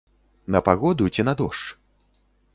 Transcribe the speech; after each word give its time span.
На 0.55 0.61
пагоду 0.69 1.09
ці 1.17 1.21
на 1.29 1.33
дождж? 1.43 1.69